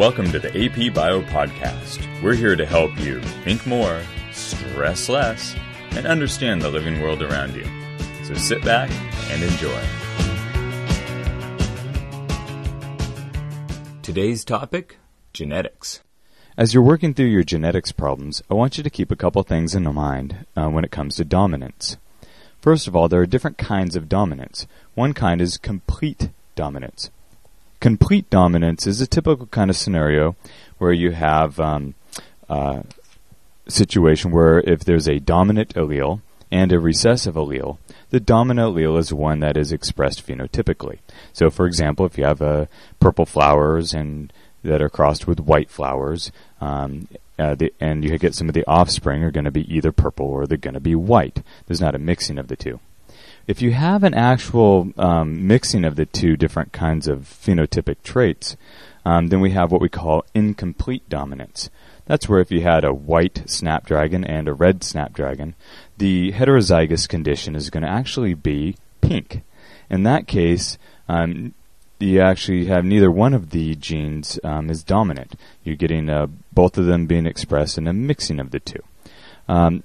[0.00, 2.22] Welcome to the AP Bio Podcast.
[2.22, 4.00] We're here to help you think more,
[4.32, 5.54] stress less,
[5.90, 7.66] and understand the living world around you.
[8.24, 8.90] So sit back
[9.30, 9.78] and enjoy.
[14.00, 14.96] Today's topic
[15.34, 16.00] genetics.
[16.56, 19.74] As you're working through your genetics problems, I want you to keep a couple things
[19.74, 21.98] in mind uh, when it comes to dominance.
[22.62, 24.66] First of all, there are different kinds of dominance.
[24.94, 27.10] One kind is complete dominance.
[27.80, 30.36] Complete dominance is a typical kind of scenario
[30.78, 31.94] where you have um,
[33.70, 36.20] situation where if there's a dominant allele
[36.50, 37.78] and a recessive allele,
[38.10, 40.98] the dominant allele is one that is expressed phenotypically.
[41.32, 42.66] So, for example, if you have uh,
[42.98, 47.08] purple flowers and that are crossed with white flowers, um,
[47.38, 50.26] uh, the, and you get some of the offspring are going to be either purple
[50.26, 51.42] or they're going to be white.
[51.66, 52.80] There's not a mixing of the two.
[53.50, 58.56] If you have an actual um, mixing of the two different kinds of phenotypic traits,
[59.04, 61.68] um, then we have what we call incomplete dominance.
[62.06, 65.56] That's where if you had a white snapdragon and a red snapdragon,
[65.98, 69.42] the heterozygous condition is going to actually be pink.
[69.90, 71.52] In that case, um,
[71.98, 75.34] you actually have neither one of the genes um, is dominant.
[75.64, 78.84] You're getting uh, both of them being expressed in a mixing of the two.
[79.48, 79.82] Um,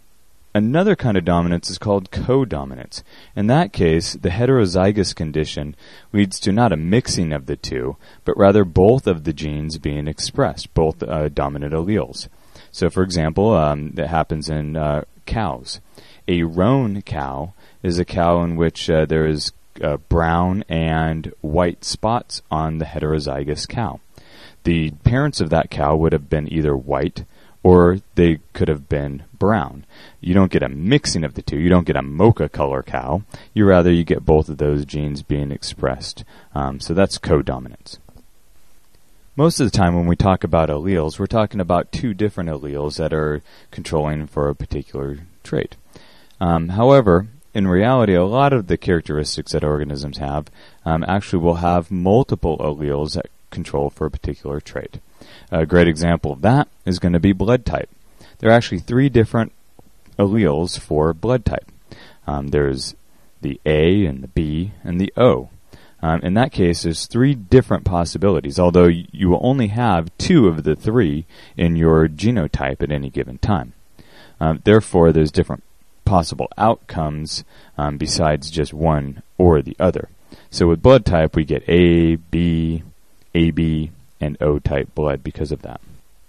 [0.56, 3.04] another kind of dominance is called codominance.
[3.36, 5.76] In that case, the heterozygous condition
[6.14, 10.08] leads to not a mixing of the two, but rather both of the genes being
[10.08, 12.30] expressed, both uh, dominant alleles.
[12.72, 15.82] So, for example, um, that happens in uh, cows.
[16.28, 19.52] A roan cow is a cow in which uh, there is
[19.84, 24.00] uh, brown and white spots on the heterozygous cow.
[24.64, 27.26] The parents of that cow would have been either white
[27.66, 29.84] or they could have been brown.
[30.22, 31.58] You don't get a mixing of the two.
[31.58, 33.24] You don't get a mocha color cow.
[33.56, 36.24] You rather you get both of those genes being expressed.
[36.54, 37.98] Um, so that's codominance.
[39.36, 42.98] Most of the time when we talk about alleles, we're talking about two different alleles
[42.98, 43.42] that are
[43.72, 45.76] controlling for a particular trait.
[46.40, 50.52] Um, however, in reality, a lot of the characteristics that organisms have
[50.86, 55.00] um, actually will have multiple alleles that control for a particular trait.
[55.52, 57.90] A great example of that is going to be blood type.
[58.38, 59.52] There are actually three different
[60.20, 61.72] alleles for blood type.
[62.28, 62.96] Um, there's
[63.42, 65.50] the A and the B and the O.
[66.02, 70.64] Um, in that case, there's three different possibilities, although you will only have two of
[70.64, 71.26] the three
[71.58, 73.74] in your genotype at any given time.
[74.40, 75.64] Um, therefore, there's different
[76.04, 77.44] possible outcomes
[77.78, 80.10] um, besides just one or the other.
[80.52, 82.84] So with blood type, we get A, B,
[83.56, 85.80] AB, and O type blood because of that.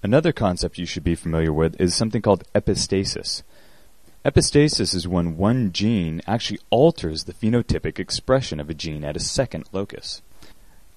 [0.03, 3.43] Another concept you should be familiar with is something called epistasis.
[4.25, 9.21] Epistasis is when one gene actually alters the phenotypic expression of a gene at a
[9.21, 10.23] second locus.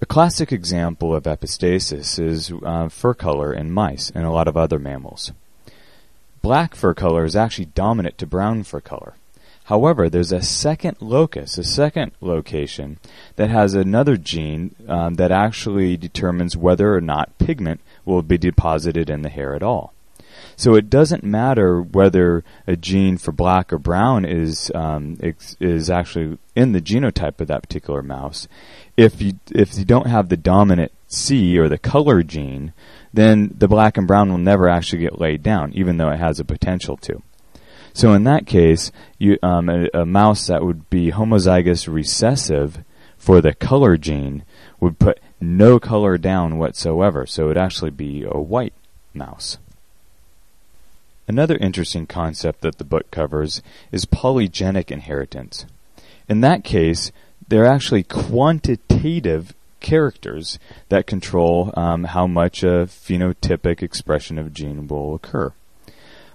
[0.01, 4.56] A classic example of epistasis is uh, fur color in mice and a lot of
[4.56, 5.31] other mammals.
[6.41, 9.16] Black fur color is actually dominant to brown fur color.
[9.69, 12.97] However, there's a second locus, a second location
[13.35, 19.12] that has another gene um, that actually determines whether or not pigment will be deposited
[19.12, 19.94] in the hair at all.
[20.56, 25.19] So it doesn't matter whether a gene for black or brown is um,
[25.59, 28.47] is actually in the genotype of that particular mouse.
[28.97, 32.74] If you if you don't have the dominant C or the color gene,
[33.13, 36.40] then the black and brown will never actually get laid down, even though it has
[36.40, 37.22] a potential to.
[37.94, 42.83] So in that case, you, um, a, a, mouse that would be homozygous recessive
[43.17, 44.44] for the color gene
[44.79, 48.73] would put no color down whatsoever, so it would actually be a white
[49.13, 49.57] mouse.
[51.27, 53.61] Another interesting concept that the book covers
[53.91, 55.66] is polygenic inheritance.
[56.27, 57.11] In that case,
[57.47, 65.16] they're actually quantitative characters that control um, how much a phenotypic expression of gene will
[65.16, 65.53] occur.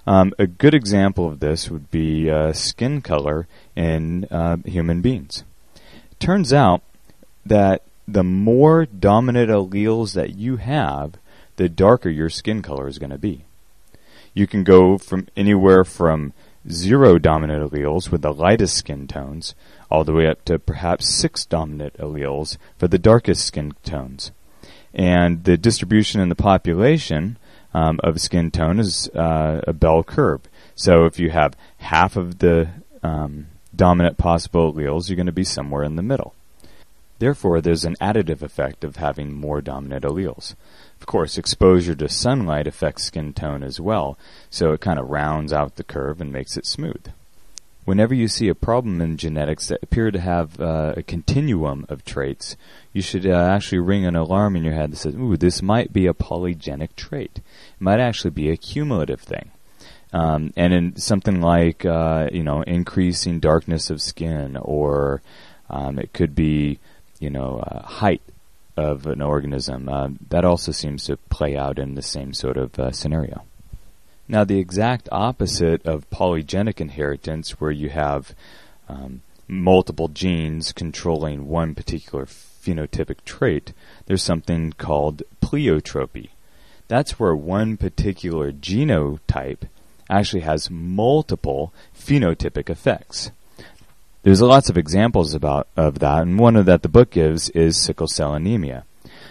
[0.07, 5.45] Um, a good example of this would be uh, skin color in uh, human beings.
[6.19, 6.83] Turns out
[7.47, 11.15] that the more dominant alleles that you have,
[11.57, 13.45] the darker your skin color is going to be.
[14.35, 16.33] You can go from anywhere from
[16.69, 19.55] zero dominant alleles with the lightest skin tones
[19.91, 24.33] all the way up to perhaps six dominant alleles for the darkest skin tones.
[24.93, 27.39] And the distribution in the population
[27.75, 30.43] um, of skin tone is uh, a bell curve.
[30.75, 32.69] So if you have half of the
[33.03, 36.35] um, dominant possible alleles, you're going to be somewhere in the middle.
[37.19, 40.55] Therefore, there's an additive effect of having more dominant alleles.
[41.01, 44.19] Of course, exposure to sunlight affects skin tone as well,
[44.51, 47.13] so it kind of rounds out the curve and makes it smooth.
[47.85, 52.05] Whenever you see a problem in genetics that appear to have uh, a continuum of
[52.05, 52.57] traits,
[52.93, 55.93] you should uh, actually ring an alarm in your head that says, "Ooh, this might
[55.93, 57.39] be a polygenic trait.
[57.39, 59.51] It might actually be a cumulative thing."
[60.13, 65.23] Um, and in something like uh, you know increasing darkness of skin, or
[65.69, 66.79] um, it could be
[67.19, 68.23] you know uh, height
[68.77, 69.89] of an organism.
[69.89, 73.45] Uh, that also seems to play out in the same sort of uh, scenario.
[74.27, 78.35] Now, the exact opposite of polygenic inheritance, where you have
[78.89, 83.73] um, multiple genes controlling one particular phenotypic trait,
[84.07, 86.31] there's something called pleiotropy.
[86.89, 89.69] That's where one particular genotype
[90.09, 93.31] actually has multiple phenotypic effects.
[94.23, 97.77] There's lots of examples about of that, and one of that the book gives is
[97.77, 98.85] sickle cell anemia.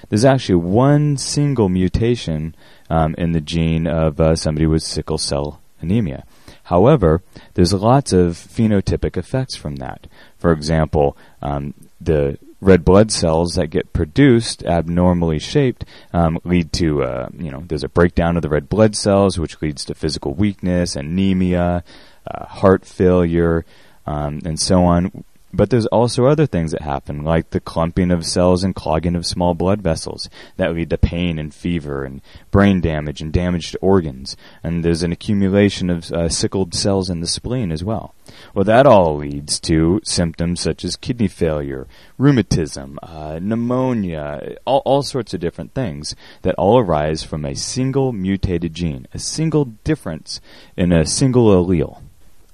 [0.10, 2.56] There's actually one single mutation
[2.90, 6.26] um, in the gene of uh, somebody with sickle cell anemia.
[6.66, 7.22] However,
[7.56, 10.08] there's lots of phenotypic effects from that.
[10.38, 15.84] For example, um, the red blood cells that get produced abnormally shaped
[16.14, 19.62] um, lead to uh, you know there's a breakdown of the red blood cells which
[19.62, 21.84] leads to physical weakness anemia
[22.26, 23.66] uh, heart failure
[24.06, 28.26] um, and so on but there's also other things that happen, like the clumping of
[28.26, 30.28] cells and clogging of small blood vessels
[30.58, 34.36] that lead to pain and fever and brain damage and damage to organs.
[34.64, 38.16] And there's an accumulation of uh, sickled cells in the spleen as well.
[38.56, 41.86] Well, that all leads to symptoms such as kidney failure,
[42.18, 48.12] rheumatism, uh, pneumonia, all, all sorts of different things that all arise from a single
[48.12, 50.42] mutated gene, a single difference
[50.76, 52.02] in a single allele.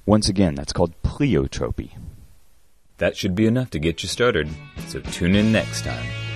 [0.06, 1.92] Once again, that's called pleiotropy.
[3.00, 4.48] That should be enough to get you started,
[4.88, 6.29] so tune in next time.